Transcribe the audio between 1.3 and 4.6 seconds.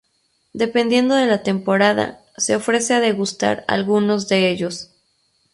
temporada, se ofrece a degustar algunos de